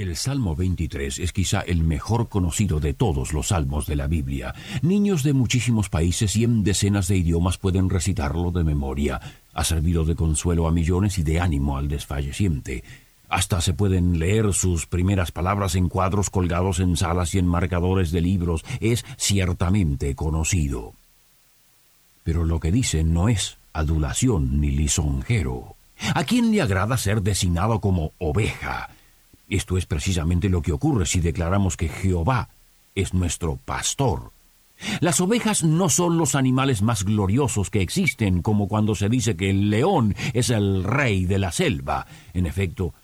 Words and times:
El 0.00 0.16
Salmo 0.16 0.56
23 0.56 1.18
es 1.18 1.30
quizá 1.30 1.60
el 1.60 1.84
mejor 1.84 2.30
conocido 2.30 2.80
de 2.80 2.94
todos 2.94 3.34
los 3.34 3.48
salmos 3.48 3.86
de 3.86 3.96
la 3.96 4.06
Biblia. 4.06 4.54
Niños 4.80 5.22
de 5.22 5.34
muchísimos 5.34 5.90
países 5.90 6.36
y 6.36 6.44
en 6.44 6.64
decenas 6.64 7.06
de 7.06 7.18
idiomas 7.18 7.58
pueden 7.58 7.90
recitarlo 7.90 8.50
de 8.50 8.64
memoria. 8.64 9.20
Ha 9.52 9.62
servido 9.62 10.06
de 10.06 10.14
consuelo 10.14 10.66
a 10.66 10.72
millones 10.72 11.18
y 11.18 11.22
de 11.22 11.38
ánimo 11.38 11.76
al 11.76 11.88
desfalleciente. 11.88 12.82
Hasta 13.28 13.60
se 13.60 13.74
pueden 13.74 14.18
leer 14.18 14.54
sus 14.54 14.86
primeras 14.86 15.32
palabras 15.32 15.74
en 15.74 15.90
cuadros 15.90 16.30
colgados 16.30 16.80
en 16.80 16.96
salas 16.96 17.34
y 17.34 17.38
en 17.38 17.46
marcadores 17.46 18.10
de 18.10 18.22
libros. 18.22 18.64
Es 18.80 19.04
ciertamente 19.18 20.14
conocido. 20.14 20.94
Pero 22.24 22.46
lo 22.46 22.58
que 22.58 22.72
dice 22.72 23.04
no 23.04 23.28
es 23.28 23.58
adulación 23.74 24.62
ni 24.62 24.70
lisonjero. 24.70 25.76
¿A 26.14 26.24
quién 26.24 26.52
le 26.52 26.62
agrada 26.62 26.96
ser 26.96 27.20
designado 27.20 27.82
como 27.82 28.12
oveja? 28.16 28.88
Esto 29.50 29.76
es 29.76 29.84
precisamente 29.84 30.48
lo 30.48 30.62
que 30.62 30.72
ocurre 30.72 31.04
si 31.04 31.20
declaramos 31.20 31.76
que 31.76 31.88
Jehová 31.88 32.48
es 32.94 33.12
nuestro 33.12 33.56
pastor. 33.56 34.32
Las 35.00 35.20
ovejas 35.20 35.62
no 35.64 35.90
son 35.90 36.16
los 36.16 36.34
animales 36.34 36.80
más 36.80 37.04
gloriosos 37.04 37.68
que 37.68 37.82
existen, 37.82 38.40
como 38.40 38.68
cuando 38.68 38.94
se 38.94 39.08
dice 39.08 39.36
que 39.36 39.50
el 39.50 39.68
león 39.68 40.14
es 40.32 40.50
el 40.50 40.84
rey 40.84 41.26
de 41.26 41.38
la 41.38 41.52
selva. 41.52 42.06
En 42.32 42.46
efecto, 42.46 42.94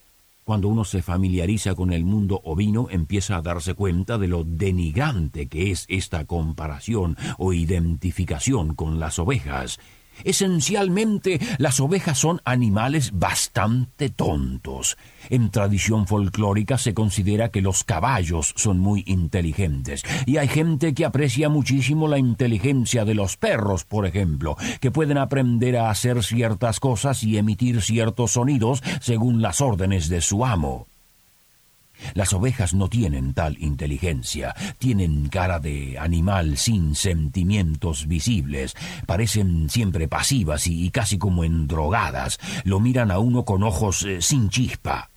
cuando 0.44 0.68
uno 0.68 0.84
se 0.84 1.02
familiariza 1.02 1.74
con 1.74 1.92
el 1.92 2.04
mundo 2.04 2.40
ovino, 2.44 2.86
empieza 2.90 3.36
a 3.36 3.42
darse 3.42 3.74
cuenta 3.74 4.16
de 4.16 4.28
lo 4.28 4.44
denigrante 4.44 5.48
que 5.48 5.72
es 5.72 5.84
esta 5.88 6.24
comparación 6.24 7.16
o 7.36 7.52
identificación 7.52 8.74
con 8.74 9.00
las 9.00 9.18
ovejas. 9.18 9.80
Esencialmente, 10.24 11.40
las 11.58 11.80
ovejas 11.80 12.18
son 12.18 12.40
animales 12.44 13.12
bastante 13.14 14.10
tontos. 14.10 14.96
En 15.30 15.50
tradición 15.50 16.06
folclórica 16.06 16.78
se 16.78 16.94
considera 16.94 17.50
que 17.50 17.62
los 17.62 17.84
caballos 17.84 18.52
son 18.56 18.78
muy 18.78 19.02
inteligentes, 19.06 20.02
y 20.24 20.36
hay 20.36 20.48
gente 20.48 20.94
que 20.94 21.04
aprecia 21.04 21.48
muchísimo 21.48 22.08
la 22.08 22.18
inteligencia 22.18 23.04
de 23.04 23.14
los 23.14 23.36
perros, 23.36 23.84
por 23.84 24.06
ejemplo, 24.06 24.56
que 24.80 24.90
pueden 24.90 25.18
aprender 25.18 25.76
a 25.76 25.90
hacer 25.90 26.22
ciertas 26.22 26.80
cosas 26.80 27.22
y 27.22 27.38
emitir 27.38 27.82
ciertos 27.82 28.32
sonidos 28.32 28.82
según 29.00 29.42
las 29.42 29.60
órdenes 29.60 30.08
de 30.08 30.20
su 30.20 30.44
amo. 30.44 30.86
Las 32.14 32.32
ovejas 32.32 32.74
no 32.74 32.88
tienen 32.88 33.34
tal 33.34 33.56
inteligencia, 33.58 34.54
tienen 34.78 35.28
cara 35.28 35.58
de 35.58 35.98
animal 35.98 36.56
sin 36.56 36.94
sentimientos 36.94 38.06
visibles, 38.06 38.74
parecen 39.06 39.70
siempre 39.70 40.08
pasivas 40.08 40.66
y, 40.66 40.90
casi 40.90 41.18
como 41.18 41.44
endrogadas, 41.44 42.38
lo 42.64 42.80
miran 42.80 43.10
a 43.10 43.18
uno 43.18 43.44
con 43.44 43.62
ojos 43.62 44.02
eh, 44.04 44.22
sin 44.22 44.48
chispa. 44.48 45.10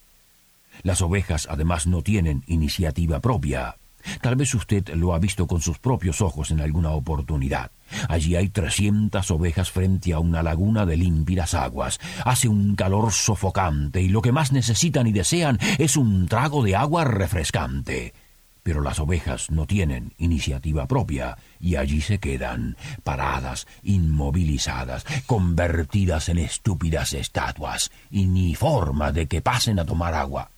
Las 0.83 1.02
ovejas 1.02 1.47
además 1.50 1.88
no 1.88 2.02
tienen 2.02 2.44
iniciativa 2.47 3.19
propia, 3.19 3.75
Tal 4.22 4.36
vez 4.36 4.53
usted 4.55 4.89
lo 4.95 5.14
ha 5.14 5.19
visto 5.19 5.47
con 5.47 5.61
sus 5.61 5.80
propios 5.80 6.22
ojos 6.22 6.52
en 6.52 6.61
alguna 6.61 6.92
oportunidad. 6.92 7.72
Allí 8.08 8.36
hay 8.36 8.50
trescientas 8.50 9.31
ovejas 9.31 9.72
frente 9.72 10.14
a 10.14 10.19
una 10.19 10.44
laguna 10.44 10.85
de 10.85 10.97
límpidas 10.97 11.53
aguas. 11.53 12.00
Hace 12.25 12.47
un 12.47 12.75
calor 12.75 13.12
sofocante 13.12 14.01
y 14.01 14.09
lo 14.09 14.22
que 14.22 14.31
más 14.31 14.51
necesitan 14.51 15.07
y 15.07 15.12
desean 15.12 15.59
es 15.78 15.97
un 15.97 16.28
trago 16.28 16.63
de 16.63 16.75
agua 16.75 17.06
refrescante. 17.06 18.13
Pero 18.62 18.81
las 18.81 19.00
ovejas 19.00 19.50
no 19.50 19.66
tienen 19.66 20.13
iniciativa 20.18 20.85
propia 20.85 21.38
y 21.59 21.75
allí 21.75 22.02
se 22.02 22.19
quedan, 22.19 22.78
paradas, 23.03 23.66
inmovilizadas, 23.84 25.06
convertidas 25.25 26.29
en 26.29 26.40
estúpidas 26.40 27.13
estatuas, 27.13 27.90
y 28.12 28.25
ni 28.25 28.56
forma 28.56 29.12
de 29.12 29.28
que 29.28 29.41
pasen 29.41 29.79
a 29.79 29.85
tomar 29.85 30.13
agua. 30.13 30.52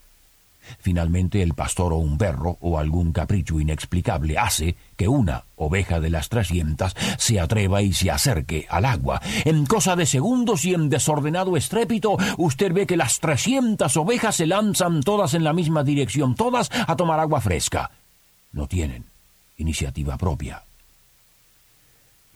Finalmente 0.80 1.42
el 1.42 1.54
pastor 1.54 1.94
o 1.94 1.98
un 1.98 2.18
perro 2.18 2.58
o 2.62 2.80
algún 2.80 3.12
capricho 3.12 3.60
inexplicable 3.60 4.38
hace 4.38 4.76
que 4.96 5.08
una 5.08 5.46
oveja 5.56 6.00
de 6.00 6.10
las 6.10 6.30
trescientas 6.30 6.96
se 7.18 7.40
atreva 7.40 7.82
y 7.82 7.94
se 7.94 8.12
acerque 8.12 8.68
al 8.70 8.86
agua. 8.86 9.22
En 9.46 9.66
cosa 9.66 9.96
de 9.96 10.06
segundos 10.06 10.66
y 10.66 10.74
en 10.74 10.90
desordenado 10.90 11.58
estrépito, 11.58 12.18
usted 12.38 12.74
ve 12.74 12.86
que 12.86 12.98
las 12.98 13.20
trescientas 13.20 13.98
ovejas 13.98 14.36
se 14.36 14.48
lanzan 14.48 15.02
todas 15.02 15.34
en 15.34 15.44
la 15.44 15.54
misma 15.54 15.84
dirección, 15.84 16.36
todas 16.36 16.70
a 16.72 16.96
tomar 16.96 17.20
agua 17.20 17.42
fresca. 17.42 17.92
No 18.52 18.68
tienen 18.68 19.06
iniciativa 19.58 20.18
propia. 20.18 20.64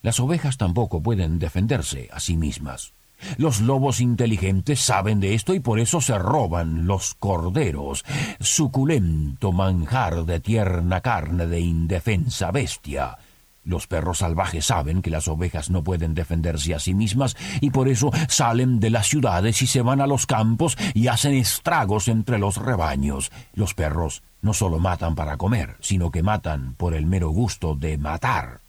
Las 0.01 0.19
ovejas 0.19 0.57
tampoco 0.57 1.01
pueden 1.01 1.39
defenderse 1.39 2.09
a 2.11 2.19
sí 2.19 2.37
mismas. 2.37 2.93
Los 3.37 3.61
lobos 3.61 4.01
inteligentes 4.01 4.79
saben 4.79 5.19
de 5.19 5.33
esto 5.33 5.53
y 5.53 5.59
por 5.59 5.79
eso 5.79 6.01
se 6.01 6.17
roban 6.17 6.87
los 6.87 7.15
corderos, 7.15 8.05
suculento 8.39 9.51
manjar 9.51 10.25
de 10.25 10.39
tierna 10.39 11.01
carne 11.01 11.47
de 11.47 11.59
indefensa 11.59 12.51
bestia. 12.51 13.17
Los 13.65 13.87
perros 13.87 14.19
salvajes 14.19 14.67
saben 14.67 15.01
que 15.01 15.09
las 15.09 15.27
ovejas 15.27 15.71
no 15.71 15.83
pueden 15.83 16.13
defenderse 16.13 16.75
a 16.75 16.79
sí 16.79 16.93
mismas 16.93 17.35
y 17.61 17.71
por 17.71 17.89
eso 17.89 18.11
salen 18.29 18.79
de 18.79 18.91
las 18.91 19.07
ciudades 19.07 19.59
y 19.63 19.67
se 19.67 19.81
van 19.81 20.01
a 20.01 20.07
los 20.07 20.27
campos 20.27 20.77
y 20.93 21.07
hacen 21.07 21.33
estragos 21.33 22.07
entre 22.07 22.37
los 22.37 22.57
rebaños. 22.57 23.31
Los 23.55 23.73
perros 23.73 24.21
no 24.43 24.53
solo 24.53 24.77
matan 24.77 25.15
para 25.15 25.37
comer, 25.37 25.77
sino 25.79 26.11
que 26.11 26.21
matan 26.21 26.75
por 26.75 26.93
el 26.93 27.07
mero 27.07 27.29
gusto 27.29 27.73
de 27.75 27.97
matar. 27.97 28.64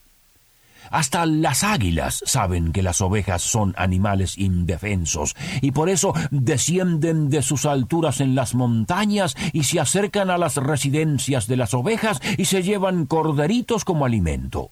Hasta 0.91 1.26
las 1.26 1.64
águilas 1.64 2.22
saben 2.26 2.72
que 2.72 2.82
las 2.82 3.00
ovejas 3.00 3.42
son 3.42 3.74
animales 3.76 4.38
indefensos 4.38 5.34
y 5.60 5.72
por 5.72 5.88
eso 5.88 6.14
descienden 6.30 7.30
de 7.30 7.42
sus 7.42 7.66
alturas 7.66 8.20
en 8.20 8.34
las 8.34 8.54
montañas 8.54 9.36
y 9.52 9.64
se 9.64 9.80
acercan 9.80 10.30
a 10.30 10.38
las 10.38 10.56
residencias 10.56 11.47
de 11.47 11.56
las 11.56 11.74
ovejas 11.74 12.20
y 12.38 12.47
se 12.47 12.62
llevan 12.62 13.06
corderitos 13.06 13.84
como 13.84 14.04
alimento. 14.04 14.70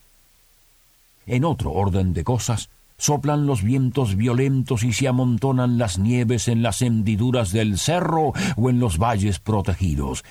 En 1.27 1.45
otro 1.45 1.73
orden 1.73 2.13
de 2.13 2.25
cosas, 2.25 2.69
soplan 2.97 3.47
los 3.47 3.63
vientos 3.63 4.17
violentos 4.17 4.85
y 4.85 4.93
se 4.93 5.09
amontonan 5.09 5.79
las 5.79 5.99
nieves 5.99 6.49
en 6.49 6.63
las 6.63 6.83
hendiduras 6.83 7.53
del 7.53 7.79
cerro 7.79 8.33
o 8.57 8.71
en 8.71 8.79
los 8.79 8.99
valles 8.99 9.39
protegidos, 9.39 10.25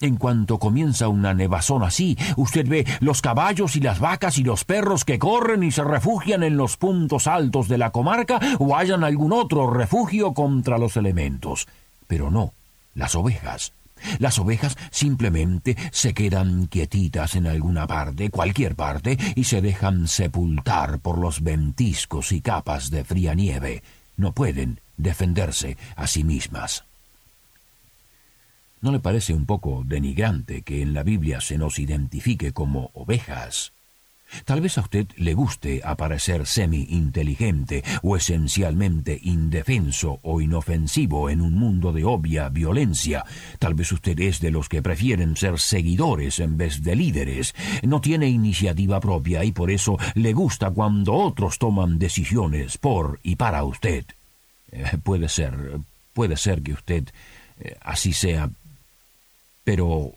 en 0.00 0.16
cuanto 0.16 0.58
comienza 0.58 1.08
una 1.08 1.32
nevazón 1.32 1.82
así, 1.82 2.18
usted 2.36 2.68
ve 2.68 2.86
los 3.00 3.22
caballos 3.22 3.76
y 3.76 3.80
las 3.80 3.98
vacas 3.98 4.38
y 4.38 4.44
los 4.44 4.64
perros 4.64 5.04
que 5.04 5.18
corren 5.18 5.62
y 5.62 5.72
se 5.72 5.84
refugian 5.84 6.42
en 6.42 6.56
los 6.56 6.76
puntos 6.76 7.26
altos 7.26 7.68
de 7.68 7.78
la 7.78 7.90
comarca 7.90 8.38
o 8.58 8.76
hallan 8.76 9.04
algún 9.04 9.32
otro 9.32 9.70
refugio 9.70 10.34
contra 10.34 10.78
los 10.78 10.96
elementos. 10.96 11.66
Pero 12.06 12.30
no, 12.30 12.52
las 12.94 13.14
ovejas. 13.14 13.72
Las 14.18 14.38
ovejas 14.38 14.76
simplemente 14.90 15.76
se 15.90 16.12
quedan 16.12 16.66
quietitas 16.66 17.34
en 17.34 17.46
alguna 17.46 17.86
parte, 17.86 18.30
cualquier 18.30 18.76
parte, 18.76 19.18
y 19.34 19.44
se 19.44 19.62
dejan 19.62 20.06
sepultar 20.06 20.98
por 20.98 21.18
los 21.18 21.42
ventiscos 21.42 22.32
y 22.32 22.42
capas 22.42 22.90
de 22.90 23.04
fría 23.04 23.34
nieve. 23.34 23.82
No 24.16 24.32
pueden 24.32 24.80
defenderse 24.98 25.76
a 25.96 26.06
sí 26.06 26.24
mismas. 26.24 26.84
¿No 28.86 28.92
le 28.92 29.00
parece 29.00 29.34
un 29.34 29.46
poco 29.46 29.82
denigrante 29.84 30.62
que 30.62 30.80
en 30.80 30.94
la 30.94 31.02
Biblia 31.02 31.40
se 31.40 31.58
nos 31.58 31.80
identifique 31.80 32.52
como 32.52 32.92
ovejas? 32.94 33.72
Tal 34.44 34.60
vez 34.60 34.78
a 34.78 34.82
usted 34.82 35.08
le 35.16 35.34
guste 35.34 35.80
aparecer 35.82 36.46
semi-inteligente 36.46 37.82
o 38.04 38.16
esencialmente 38.16 39.18
indefenso 39.20 40.20
o 40.22 40.40
inofensivo 40.40 41.30
en 41.30 41.40
un 41.40 41.54
mundo 41.54 41.92
de 41.92 42.04
obvia 42.04 42.48
violencia. 42.48 43.24
Tal 43.58 43.74
vez 43.74 43.90
usted 43.90 44.20
es 44.20 44.38
de 44.38 44.52
los 44.52 44.68
que 44.68 44.82
prefieren 44.82 45.34
ser 45.34 45.58
seguidores 45.58 46.38
en 46.38 46.56
vez 46.56 46.84
de 46.84 46.94
líderes. 46.94 47.56
No 47.82 48.00
tiene 48.00 48.28
iniciativa 48.28 49.00
propia 49.00 49.42
y 49.42 49.50
por 49.50 49.72
eso 49.72 49.98
le 50.14 50.32
gusta 50.32 50.70
cuando 50.70 51.12
otros 51.12 51.58
toman 51.58 51.98
decisiones 51.98 52.78
por 52.78 53.18
y 53.24 53.34
para 53.34 53.64
usted. 53.64 54.04
Eh, 54.70 54.96
puede 55.02 55.28
ser, 55.28 55.80
puede 56.14 56.36
ser 56.36 56.62
que 56.62 56.74
usted 56.74 57.08
eh, 57.58 57.76
así 57.80 58.12
sea, 58.12 58.48
pero 59.66 60.12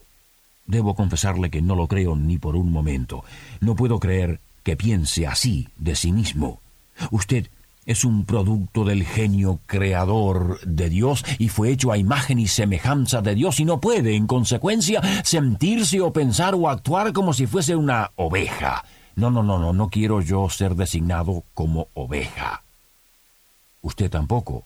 debo 0.67 0.93
confesarle 0.93 1.49
que 1.49 1.63
no 1.63 1.73
lo 1.73 1.87
creo 1.87 2.15
ni 2.15 2.37
por 2.37 2.55
un 2.55 2.71
momento. 2.71 3.25
No 3.61 3.75
puedo 3.75 3.99
creer 3.99 4.39
que 4.61 4.77
piense 4.77 5.25
así 5.25 5.69
de 5.75 5.95
sí 5.95 6.11
mismo. 6.11 6.61
Usted 7.09 7.49
es 7.87 8.05
un 8.05 8.25
producto 8.25 8.85
del 8.85 9.03
genio 9.03 9.59
creador 9.65 10.59
de 10.67 10.89
Dios 10.89 11.25
y 11.39 11.49
fue 11.49 11.71
hecho 11.71 11.91
a 11.91 11.97
imagen 11.97 12.37
y 12.37 12.45
semejanza 12.45 13.23
de 13.23 13.33
Dios 13.33 13.59
y 13.59 13.65
no 13.65 13.79
puede, 13.79 14.15
en 14.15 14.27
consecuencia, 14.27 15.01
sentirse 15.23 15.99
o 15.99 16.13
pensar 16.13 16.53
o 16.53 16.69
actuar 16.69 17.11
como 17.11 17.33
si 17.33 17.47
fuese 17.47 17.75
una 17.75 18.11
oveja. 18.17 18.85
No, 19.15 19.31
no, 19.31 19.41
no, 19.41 19.57
no, 19.57 19.73
no 19.73 19.89
quiero 19.89 20.21
yo 20.21 20.47
ser 20.51 20.75
designado 20.75 21.43
como 21.55 21.87
oveja. 21.95 22.61
Usted 23.81 24.11
tampoco. 24.11 24.65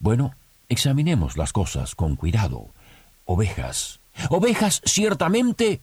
Bueno, 0.00 0.32
examinemos 0.68 1.36
las 1.36 1.52
cosas 1.52 1.94
con 1.94 2.16
cuidado. 2.16 2.70
Ovejas. 3.26 4.00
Ovejas 4.30 4.80
ciertamente 4.84 5.82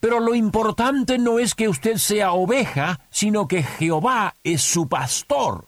pero 0.00 0.20
lo 0.20 0.34
importante 0.34 1.18
no 1.18 1.38
es 1.38 1.54
que 1.54 1.68
usted 1.68 1.96
sea 1.96 2.32
oveja, 2.32 3.00
sino 3.10 3.48
que 3.48 3.62
Jehová 3.62 4.34
es 4.44 4.62
su 4.62 4.88
pastor. 4.88 5.66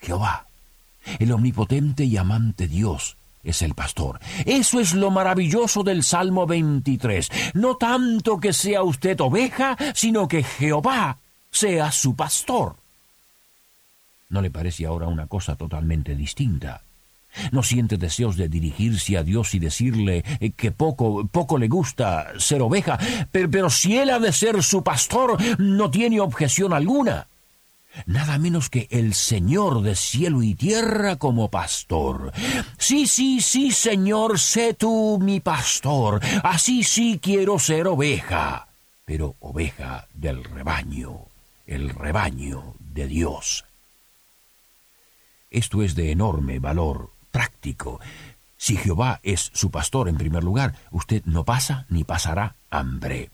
Jehová, 0.00 0.46
el 1.18 1.32
omnipotente 1.32 2.04
y 2.04 2.16
amante 2.16 2.68
Dios, 2.68 3.16
es 3.42 3.62
el 3.62 3.74
pastor. 3.74 4.20
Eso 4.46 4.80
es 4.80 4.94
lo 4.94 5.10
maravilloso 5.10 5.82
del 5.82 6.02
Salmo 6.02 6.46
23. 6.46 7.30
No 7.54 7.76
tanto 7.76 8.38
que 8.38 8.52
sea 8.52 8.82
usted 8.82 9.20
oveja, 9.20 9.76
sino 9.94 10.28
que 10.28 10.42
Jehová 10.42 11.18
sea 11.50 11.92
su 11.92 12.14
pastor. 12.14 12.76
¿No 14.28 14.40
le 14.40 14.50
parece 14.50 14.86
ahora 14.86 15.06
una 15.06 15.26
cosa 15.26 15.56
totalmente 15.56 16.16
distinta? 16.16 16.82
No 17.52 17.62
siente 17.62 17.96
deseos 17.96 18.36
de 18.36 18.48
dirigirse 18.48 19.16
a 19.16 19.22
Dios 19.22 19.54
y 19.54 19.58
decirle 19.58 20.24
eh, 20.40 20.50
que 20.50 20.70
poco, 20.70 21.26
poco 21.26 21.58
le 21.58 21.68
gusta 21.68 22.32
ser 22.38 22.62
oveja, 22.62 22.98
pero, 23.30 23.50
pero 23.50 23.70
si 23.70 23.96
él 23.96 24.10
ha 24.10 24.18
de 24.18 24.32
ser 24.32 24.62
su 24.62 24.82
pastor, 24.82 25.36
no 25.58 25.90
tiene 25.90 26.20
objeción 26.20 26.72
alguna. 26.72 27.26
Nada 28.06 28.38
menos 28.38 28.70
que 28.70 28.88
el 28.90 29.14
Señor 29.14 29.82
de 29.82 29.94
cielo 29.94 30.42
y 30.42 30.54
tierra 30.54 31.16
como 31.16 31.48
pastor. 31.48 32.32
Sí, 32.76 33.06
sí, 33.06 33.40
sí, 33.40 33.70
Señor, 33.70 34.38
sé 34.38 34.74
tú 34.74 35.18
mi 35.20 35.40
pastor. 35.40 36.20
Así 36.42 36.82
sí 36.82 37.20
quiero 37.22 37.58
ser 37.58 37.86
oveja, 37.86 38.68
pero 39.04 39.36
oveja 39.40 40.08
del 40.12 40.42
rebaño, 40.42 41.20
el 41.66 41.90
rebaño 41.90 42.74
de 42.80 43.06
Dios. 43.06 43.64
Esto 45.50 45.82
es 45.82 45.94
de 45.94 46.10
enorme 46.10 46.58
valor 46.58 47.10
Si 48.56 48.76
Jehová 48.76 49.20
es 49.22 49.50
su 49.54 49.70
pastor 49.70 50.08
en 50.08 50.16
primer 50.16 50.44
lugar, 50.44 50.74
usted 50.90 51.22
no 51.24 51.44
pasa 51.44 51.86
ni 51.88 52.04
pasará 52.04 52.54
hambre. 52.70 53.30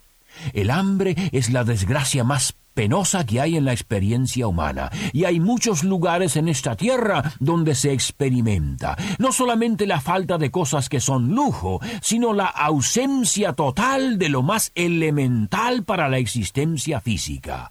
El 0.53 0.71
hambre 0.71 1.17
es 1.33 1.51
la 1.51 1.65
desgracia 1.65 2.25
más 2.25 2.55
penosa 2.75 3.27
que 3.27 3.41
hay 3.41 3.57
en 3.57 3.65
la 3.65 3.73
experiencia 3.73 4.47
humana, 4.47 4.91
y 5.13 5.25
hay 5.25 5.41
muchos 5.41 5.85
lugares 5.85 6.37
en 6.37 6.49
esta 6.49 6.77
tierra 6.77 7.35
donde 7.41 7.75
se 7.75 7.93
experimenta 7.93 8.97
no 9.19 9.33
solamente 9.33 9.87
la 9.87 10.01
falta 10.01 10.39
de 10.39 10.51
cosas 10.51 10.89
que 10.89 11.01
son 11.01 11.35
lujo, 11.35 11.81
sino 12.01 12.33
la 12.33 12.47
ausencia 12.47 13.53
total 13.53 14.19
de 14.19 14.29
lo 14.29 14.43
más 14.43 14.73
elemental 14.75 15.85
para 15.85 16.09
la 16.09 16.19
existencia 16.19 17.01
física. 17.01 17.71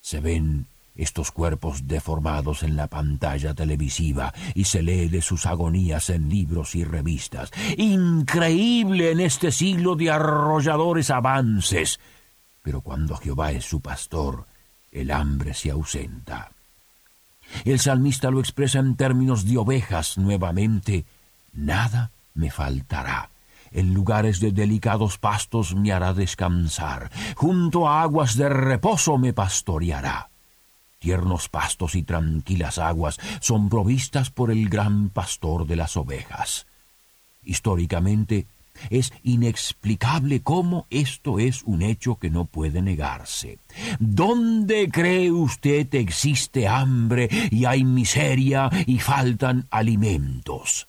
Se 0.00 0.20
ven 0.20 0.66
estos 0.98 1.30
cuerpos 1.30 1.86
deformados 1.86 2.62
en 2.64 2.76
la 2.76 2.88
pantalla 2.88 3.54
televisiva 3.54 4.34
y 4.54 4.64
se 4.64 4.82
lee 4.82 5.08
de 5.08 5.22
sus 5.22 5.46
agonías 5.46 6.10
en 6.10 6.28
libros 6.28 6.74
y 6.74 6.84
revistas. 6.84 7.50
Increíble 7.78 9.12
en 9.12 9.20
este 9.20 9.52
siglo 9.52 9.94
de 9.94 10.10
arrolladores 10.10 11.10
avances. 11.10 12.00
Pero 12.62 12.82
cuando 12.82 13.16
Jehová 13.16 13.52
es 13.52 13.64
su 13.64 13.80
pastor, 13.80 14.46
el 14.90 15.12
hambre 15.12 15.54
se 15.54 15.70
ausenta. 15.70 16.50
El 17.64 17.78
salmista 17.78 18.30
lo 18.30 18.40
expresa 18.40 18.80
en 18.80 18.96
términos 18.96 19.46
de 19.46 19.56
ovejas 19.56 20.18
nuevamente. 20.18 21.06
Nada 21.52 22.10
me 22.34 22.50
faltará. 22.50 23.30
En 23.70 23.94
lugares 23.94 24.40
de 24.40 24.50
delicados 24.50 25.18
pastos 25.18 25.74
me 25.74 25.92
hará 25.92 26.12
descansar. 26.12 27.10
Junto 27.36 27.88
a 27.88 28.02
aguas 28.02 28.36
de 28.36 28.48
reposo 28.48 29.16
me 29.16 29.32
pastoreará. 29.32 30.30
Tiernos 30.98 31.48
pastos 31.48 31.94
y 31.94 32.02
tranquilas 32.02 32.78
aguas 32.78 33.18
son 33.40 33.68
provistas 33.68 34.30
por 34.30 34.50
el 34.50 34.68
gran 34.68 35.10
pastor 35.10 35.66
de 35.66 35.76
las 35.76 35.96
ovejas. 35.96 36.66
Históricamente, 37.44 38.46
es 38.90 39.12
inexplicable 39.22 40.40
cómo 40.40 40.86
esto 40.90 41.38
es 41.38 41.62
un 41.64 41.82
hecho 41.82 42.16
que 42.16 42.30
no 42.30 42.44
puede 42.44 42.82
negarse. 42.82 43.58
¿Dónde 43.98 44.88
cree 44.88 45.30
usted 45.30 45.92
existe 45.94 46.68
hambre 46.68 47.28
y 47.50 47.64
hay 47.64 47.84
miseria 47.84 48.70
y 48.86 48.98
faltan 48.98 49.66
alimentos? 49.70 50.88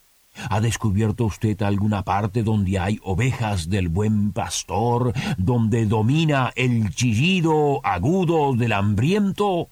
¿Ha 0.50 0.62
descubierto 0.62 1.26
usted 1.26 1.62
alguna 1.64 2.04
parte 2.04 2.44
donde 2.44 2.80
hay 2.80 3.00
ovejas 3.04 3.70
del 3.70 3.90
buen 3.90 4.32
pastor, 4.32 5.14
donde 5.38 5.86
domina 5.86 6.54
el 6.56 6.96
chillido 6.96 7.86
agudo 7.86 8.56
del 8.56 8.74
hambriento? 8.74 9.68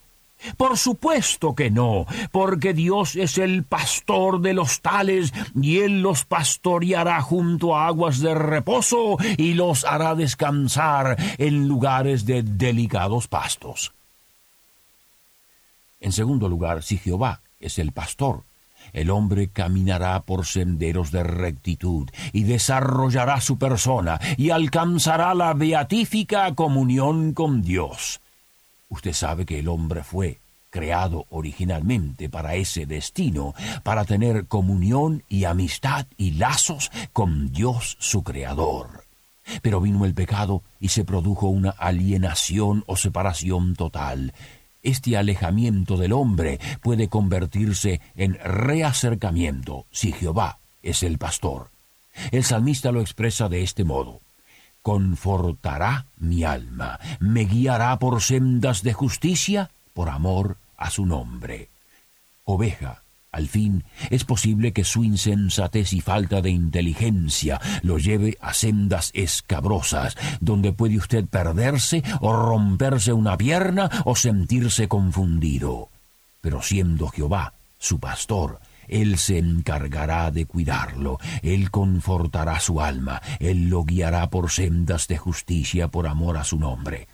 Por 0.56 0.78
supuesto 0.78 1.56
que 1.56 1.72
no, 1.72 2.06
porque 2.32 2.74
Dios 2.74 3.16
es 3.16 3.38
el 3.38 3.64
pastor 3.64 4.42
de 4.42 4.54
los 4.54 4.82
tales, 4.82 5.34
y 5.60 5.80
Él 5.80 6.02
los 6.02 6.26
pastoreará 6.26 7.22
junto 7.22 7.76
a 7.76 7.88
aguas 7.88 8.20
de 8.20 8.36
reposo, 8.36 9.18
y 9.38 9.54
los 9.54 9.84
hará 9.84 10.16
descansar 10.16 11.18
en 11.38 11.68
lugares 11.68 12.26
de 12.26 12.44
delicados 12.44 13.28
pastos. 13.28 13.94
En 16.00 16.12
segundo 16.12 16.48
lugar, 16.48 16.84
si 16.84 16.98
Jehová 16.98 17.42
es 17.60 17.80
el 17.80 17.92
pastor, 17.92 18.44
el 18.94 19.10
hombre 19.10 19.50
caminará 19.50 20.22
por 20.22 20.46
senderos 20.46 21.12
de 21.12 21.24
rectitud 21.24 22.10
y 22.32 22.44
desarrollará 22.44 23.42
su 23.42 23.58
persona 23.58 24.20
y 24.38 24.52
alcanzará 24.52 25.34
la 25.34 25.54
beatífica 25.54 26.54
comunión 26.56 27.34
con 27.34 27.62
Dios. 27.62 28.22
Usted 28.90 29.14
sabe 29.14 29.46
que 29.46 29.60
el 29.60 29.68
hombre 29.68 30.04
fue 30.04 30.40
creado 30.70 31.26
originalmente 31.30 32.30
para 32.30 32.56
ese 32.56 32.86
destino, 32.86 33.54
para 33.84 34.06
tener 34.06 34.48
comunión 34.48 35.24
y 35.28 35.46
amistad 35.46 36.06
y 36.18 36.32
lazos 36.32 36.92
con 37.14 37.52
Dios 37.52 37.98
su 38.00 38.24
Creador. 38.24 39.06
Pero 39.62 39.80
vino 39.80 40.06
el 40.06 40.14
pecado 40.14 40.62
y 40.80 40.90
se 40.90 41.06
produjo 41.06 41.48
una 41.48 41.70
alienación 41.72 42.84
o 42.86 42.98
separación 42.98 43.76
total. 43.76 44.34
Este 44.84 45.18
alejamiento 45.18 45.98
del 45.98 46.14
hombre 46.14 46.60
puede 46.82 47.08
convertirse 47.08 48.02
en 48.16 48.36
reacercamiento 48.36 49.86
si 49.90 50.12
Jehová 50.12 50.60
es 50.84 51.04
el 51.04 51.18
pastor. 51.18 51.72
El 52.32 52.44
salmista 52.44 52.92
lo 52.92 53.02
expresa 53.02 53.48
de 53.50 53.64
este 53.64 53.84
modo 53.84 54.22
confortará 54.88 56.06
mi 56.18 56.46
alma, 56.46 56.98
me 57.20 57.44
guiará 57.44 58.00
por 58.00 58.22
sendas 58.22 58.84
de 58.84 58.94
justicia 58.94 59.70
por 59.94 60.08
amor 60.08 60.56
a 60.78 60.90
su 60.90 61.06
nombre. 61.06 61.68
Oveja, 62.46 63.04
al 63.34 63.50
fin, 63.50 63.84
es 64.10 64.24
posible 64.24 64.72
que 64.72 64.86
su 64.86 65.04
insensatez 65.04 65.92
y 65.92 66.00
falta 66.00 66.42
de 66.42 66.52
inteligencia 66.52 67.60
lo 67.82 67.98
lleve 67.98 68.38
a 68.40 68.54
sendas 68.54 69.12
escabrosas, 69.14 70.16
donde 70.40 70.72
puede 70.72 70.96
usted 70.96 71.26
perderse 71.26 72.02
o 72.22 72.32
romperse 72.32 73.12
una 73.12 73.36
pierna 73.36 73.92
o 74.06 74.16
sentirse 74.16 74.88
confundido. 74.88 75.90
Pero 76.40 76.62
siendo 76.62 77.10
Jehová 77.10 77.52
su 77.78 78.00
pastor, 78.00 78.62
él 78.88 79.18
se 79.18 79.38
encargará 79.38 80.32
de 80.32 80.46
cuidarlo, 80.46 81.20
Él 81.42 81.72
confortará 81.72 82.60
su 82.60 82.82
alma, 82.82 83.22
Él 83.40 83.70
lo 83.70 83.84
guiará 83.84 84.30
por 84.30 84.50
sendas 84.50 85.08
de 85.08 85.18
justicia 85.18 85.90
por 85.90 86.08
amor 86.08 86.38
a 86.38 86.44
su 86.44 86.58
nombre. 86.58 87.08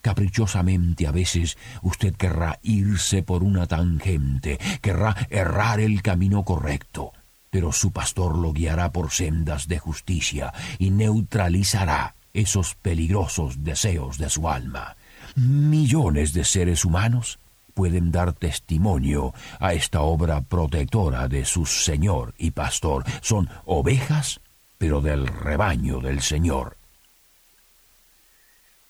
Caprichosamente 0.00 1.06
a 1.06 1.10
veces 1.10 1.58
usted 1.82 2.14
querrá 2.14 2.58
irse 2.62 3.22
por 3.22 3.42
una 3.42 3.66
tangente, 3.66 4.58
querrá 4.80 5.16
errar 5.28 5.80
el 5.80 6.02
camino 6.02 6.44
correcto, 6.44 7.12
pero 7.50 7.72
su 7.72 7.90
pastor 7.90 8.36
lo 8.36 8.52
guiará 8.52 8.92
por 8.92 9.10
sendas 9.10 9.66
de 9.66 9.78
justicia 9.78 10.52
y 10.78 10.90
neutralizará 10.90 12.14
esos 12.32 12.74
peligrosos 12.76 13.64
deseos 13.64 14.18
de 14.18 14.30
su 14.30 14.48
alma. 14.48 14.96
Millones 15.34 16.32
de 16.32 16.44
seres 16.44 16.84
humanos 16.84 17.38
pueden 17.78 18.10
dar 18.10 18.32
testimonio 18.32 19.32
a 19.60 19.72
esta 19.72 20.00
obra 20.00 20.40
protectora 20.40 21.28
de 21.28 21.44
su 21.44 21.64
Señor 21.64 22.34
y 22.36 22.50
Pastor. 22.50 23.04
Son 23.20 23.48
ovejas, 23.66 24.40
pero 24.78 25.00
del 25.00 25.28
rebaño 25.28 26.00
del 26.00 26.20
Señor. 26.20 26.76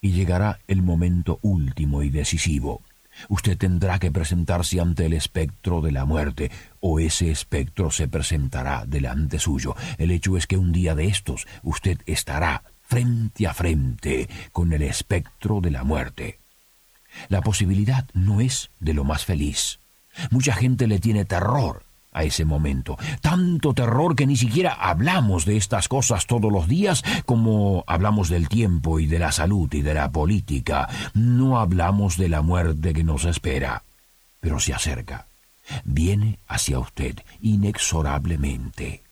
Y 0.00 0.12
llegará 0.12 0.60
el 0.68 0.80
momento 0.80 1.38
último 1.42 2.02
y 2.02 2.08
decisivo. 2.08 2.80
Usted 3.28 3.58
tendrá 3.58 3.98
que 3.98 4.10
presentarse 4.10 4.80
ante 4.80 5.04
el 5.04 5.12
espectro 5.12 5.82
de 5.82 5.92
la 5.92 6.06
muerte, 6.06 6.50
o 6.80 6.98
ese 6.98 7.30
espectro 7.30 7.90
se 7.90 8.08
presentará 8.08 8.86
delante 8.86 9.38
suyo. 9.38 9.76
El 9.98 10.12
hecho 10.12 10.38
es 10.38 10.46
que 10.46 10.56
un 10.56 10.72
día 10.72 10.94
de 10.94 11.08
estos 11.08 11.46
usted 11.62 11.98
estará 12.06 12.62
frente 12.80 13.46
a 13.46 13.52
frente 13.52 14.30
con 14.50 14.72
el 14.72 14.80
espectro 14.80 15.60
de 15.60 15.72
la 15.72 15.84
muerte. 15.84 16.38
La 17.28 17.42
posibilidad 17.42 18.06
no 18.12 18.40
es 18.40 18.70
de 18.80 18.94
lo 18.94 19.04
más 19.04 19.24
feliz. 19.24 19.80
Mucha 20.30 20.54
gente 20.54 20.86
le 20.86 20.98
tiene 20.98 21.24
terror 21.24 21.82
a 22.12 22.24
ese 22.24 22.44
momento. 22.44 22.98
Tanto 23.20 23.74
terror 23.74 24.16
que 24.16 24.26
ni 24.26 24.36
siquiera 24.36 24.72
hablamos 24.72 25.44
de 25.44 25.56
estas 25.56 25.88
cosas 25.88 26.26
todos 26.26 26.50
los 26.50 26.66
días 26.66 27.04
como 27.26 27.84
hablamos 27.86 28.28
del 28.28 28.48
tiempo 28.48 28.98
y 28.98 29.06
de 29.06 29.18
la 29.18 29.32
salud 29.32 29.72
y 29.72 29.82
de 29.82 29.94
la 29.94 30.10
política. 30.10 30.88
No 31.14 31.58
hablamos 31.58 32.16
de 32.16 32.28
la 32.28 32.42
muerte 32.42 32.92
que 32.92 33.04
nos 33.04 33.24
espera. 33.24 33.82
Pero 34.40 34.60
se 34.60 34.74
acerca. 34.74 35.26
Viene 35.84 36.38
hacia 36.48 36.78
usted 36.78 37.16
inexorablemente. 37.40 39.02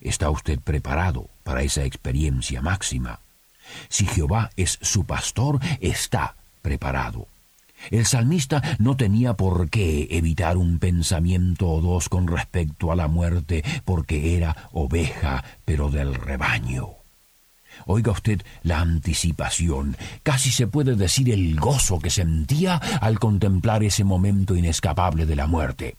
¿Está 0.00 0.30
usted 0.30 0.58
preparado 0.58 1.28
para 1.44 1.62
esa 1.62 1.84
experiencia 1.84 2.62
máxima? 2.62 3.20
Si 3.88 4.06
Jehová 4.06 4.50
es 4.56 4.78
su 4.82 5.04
pastor, 5.04 5.60
está 5.80 6.34
preparado. 6.62 7.26
El 7.90 8.04
salmista 8.04 8.62
no 8.78 8.96
tenía 8.96 9.34
por 9.34 9.70
qué 9.70 10.08
evitar 10.10 10.56
un 10.56 10.78
pensamiento 10.78 11.68
o 11.68 11.80
dos 11.80 12.08
con 12.08 12.26
respecto 12.26 12.92
a 12.92 12.96
la 12.96 13.08
muerte, 13.08 13.64
porque 13.84 14.36
era 14.36 14.68
oveja, 14.72 15.44
pero 15.64 15.90
del 15.90 16.14
rebaño. 16.14 16.90
Oiga 17.86 18.12
usted 18.12 18.42
la 18.62 18.80
anticipación, 18.80 19.96
casi 20.22 20.50
se 20.50 20.66
puede 20.66 20.96
decir 20.96 21.30
el 21.30 21.58
gozo 21.58 21.98
que 21.98 22.10
sentía 22.10 22.76
al 22.76 23.18
contemplar 23.18 23.82
ese 23.82 24.04
momento 24.04 24.54
inescapable 24.54 25.24
de 25.24 25.36
la 25.36 25.46
muerte. 25.46 25.96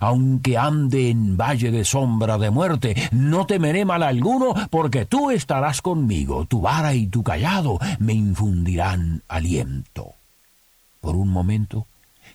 Aunque 0.00 0.58
ande 0.58 1.10
en 1.10 1.36
valle 1.36 1.70
de 1.70 1.84
sombra 1.84 2.38
de 2.38 2.50
muerte, 2.50 3.08
no 3.12 3.46
temeré 3.46 3.84
mal 3.84 4.02
alguno, 4.02 4.54
porque 4.70 5.06
tú 5.06 5.30
estarás 5.30 5.82
conmigo, 5.82 6.46
tu 6.46 6.60
vara 6.60 6.94
y 6.94 7.06
tu 7.06 7.22
callado 7.22 7.78
me 7.98 8.12
infundirán 8.12 9.22
aliento. 9.28 10.14
Por 11.00 11.16
un 11.16 11.28
momento, 11.28 11.86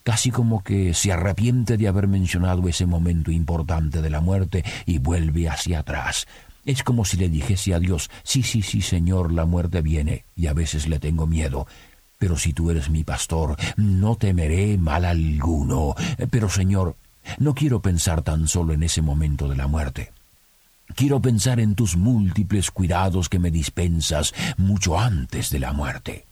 casi 0.03 0.31
como 0.31 0.63
que 0.63 0.93
se 0.93 1.11
arrepiente 1.11 1.77
de 1.77 1.87
haber 1.87 2.07
mencionado 2.07 2.67
ese 2.67 2.85
momento 2.85 3.31
importante 3.31 4.01
de 4.01 4.09
la 4.09 4.21
muerte 4.21 4.63
y 4.85 4.99
vuelve 4.99 5.49
hacia 5.49 5.79
atrás. 5.79 6.27
Es 6.65 6.83
como 6.83 7.05
si 7.05 7.17
le 7.17 7.27
dijese 7.27 7.73
a 7.73 7.79
Dios, 7.79 8.11
sí, 8.23 8.43
sí, 8.43 8.61
sí, 8.61 8.81
Señor, 8.81 9.31
la 9.31 9.45
muerte 9.45 9.81
viene, 9.81 10.25
y 10.35 10.47
a 10.47 10.53
veces 10.53 10.87
le 10.87 10.99
tengo 10.99 11.25
miedo, 11.25 11.65
pero 12.21 12.37
si 12.37 12.53
tú 12.53 12.69
eres 12.69 12.91
mi 12.91 13.03
pastor, 13.03 13.57
no 13.77 14.15
temeré 14.15 14.77
mal 14.77 15.05
alguno. 15.05 15.95
Pero, 16.29 16.49
Señor, 16.49 16.95
no 17.37 17.53
quiero 17.53 17.81
pensar 17.81 18.21
tan 18.21 18.47
solo 18.47 18.73
en 18.73 18.83
ese 18.83 19.01
momento 19.01 19.47
de 19.47 19.55
la 19.55 19.67
muerte. 19.67 20.11
Quiero 20.95 21.21
pensar 21.21 21.59
en 21.59 21.75
tus 21.75 21.95
múltiples 21.95 22.71
cuidados 22.71 23.29
que 23.29 23.39
me 23.39 23.51
dispensas 23.51 24.33
mucho 24.57 24.99
antes 24.99 25.49
de 25.49 25.59
la 25.59 25.73
muerte. 25.73 26.25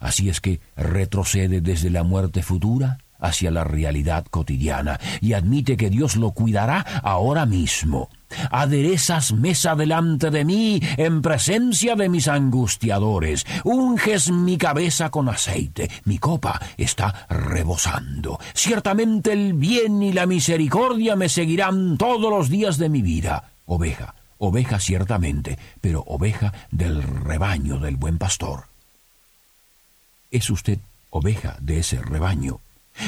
Así 0.00 0.28
es 0.28 0.40
que 0.40 0.60
retrocede 0.76 1.60
desde 1.60 1.90
la 1.90 2.02
muerte 2.02 2.42
futura 2.42 2.98
hacia 3.18 3.50
la 3.50 3.64
realidad 3.64 4.24
cotidiana 4.30 4.98
y 5.20 5.32
admite 5.32 5.76
que 5.76 5.90
Dios 5.90 6.16
lo 6.16 6.32
cuidará 6.32 6.80
ahora 7.02 7.46
mismo. 7.46 8.08
Aderezas 8.50 9.32
mesa 9.32 9.74
delante 9.76 10.30
de 10.30 10.44
mí 10.44 10.80
en 10.96 11.22
presencia 11.22 11.94
de 11.94 12.08
mis 12.08 12.28
angustiadores. 12.28 13.46
Unges 13.64 14.30
mi 14.30 14.58
cabeza 14.58 15.10
con 15.10 15.28
aceite. 15.28 15.90
Mi 16.04 16.18
copa 16.18 16.60
está 16.76 17.26
rebosando. 17.28 18.38
Ciertamente 18.54 19.32
el 19.32 19.54
bien 19.54 20.02
y 20.02 20.12
la 20.12 20.26
misericordia 20.26 21.16
me 21.16 21.28
seguirán 21.28 21.98
todos 21.98 22.30
los 22.30 22.48
días 22.48 22.78
de 22.78 22.88
mi 22.88 23.02
vida. 23.02 23.50
Oveja, 23.66 24.14
oveja 24.38 24.80
ciertamente, 24.80 25.58
pero 25.80 26.02
oveja 26.06 26.52
del 26.70 27.02
rebaño 27.02 27.78
del 27.78 27.96
buen 27.96 28.18
pastor. 28.18 28.64
¿Es 30.30 30.50
usted 30.50 30.78
oveja 31.10 31.56
de 31.60 31.78
ese 31.78 32.02
rebaño? 32.02 32.60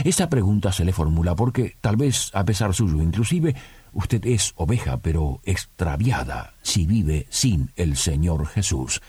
Esta 0.05 0.29
pregunta 0.29 0.73
se 0.73 0.85
le 0.85 0.93
formula 0.93 1.35
porque, 1.35 1.77
tal 1.81 1.97
vez 1.97 2.31
a 2.35 2.45
pesar 2.45 2.75
suyo 2.75 3.03
inclusive, 3.03 3.55
usted 3.93 4.25
es 4.27 4.53
oveja 4.57 4.99
pero 4.99 5.41
extraviada 5.45 6.55
si 6.63 6.87
vive 6.87 7.27
sin 7.31 7.71
el 7.77 7.97
Señor 7.97 8.47
Jesús. 8.47 9.01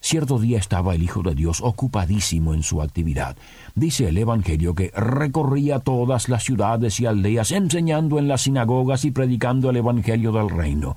Cierto 0.00 0.38
día 0.38 0.58
estaba 0.58 0.94
el 0.94 1.02
Hijo 1.02 1.22
de 1.22 1.34
Dios 1.34 1.60
ocupadísimo 1.62 2.52
en 2.52 2.62
su 2.62 2.82
actividad. 2.82 3.36
Dice 3.74 4.08
el 4.08 4.18
Evangelio 4.18 4.74
que 4.74 4.90
recorría 4.94 5.78
todas 5.78 6.28
las 6.28 6.44
ciudades 6.44 7.00
y 7.00 7.06
aldeas 7.06 7.52
enseñando 7.52 8.18
en 8.18 8.28
las 8.28 8.42
sinagogas 8.42 9.06
y 9.06 9.12
predicando 9.12 9.70
el 9.70 9.76
Evangelio 9.76 10.30
del 10.32 10.50
reino. 10.50 10.94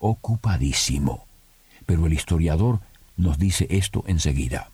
Ocupadísimo. 0.00 1.26
Pero 1.86 2.06
el 2.06 2.12
historiador 2.12 2.80
nos 3.16 3.38
dice 3.38 3.68
esto 3.70 4.02
enseguida 4.08 4.70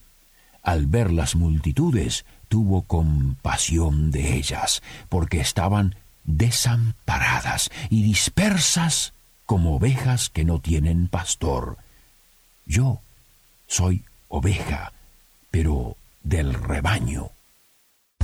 al 0.65 0.87
ver 0.87 1.13
las 1.13 1.37
multitudes, 1.37 2.25
tuvo 2.49 2.83
compasión 2.83 4.11
de 4.11 4.35
ellas, 4.35 4.83
porque 5.09 5.41
estaban 5.41 5.95
desamparadas 6.25 7.71
y 7.91 8.03
dispersas 8.03 9.13
como 9.47 9.77
ovejas 9.77 10.31
que 10.31 10.45
no 10.45 10.59
tienen 10.59 11.07
pastor. 11.07 11.77
Yo 12.67 13.01
soy 13.67 14.03
oveja, 14.29 14.93
pero 15.51 15.97
del 16.23 16.55
rebaño. 16.55 17.29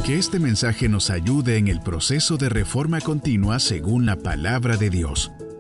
Que 0.05 0.19
este 0.19 0.39
mensaje 0.39 0.89
nos 0.89 1.11
ayude 1.11 1.59
en 1.59 1.69
el 1.69 1.81
proceso 1.81 2.39
de 2.39 2.49
reforma 2.49 3.03
continua 3.03 3.61
según 3.61 4.07
la 4.07 4.17
palabra 4.17 4.79
de 4.79 4.89
Dios. 4.89 5.31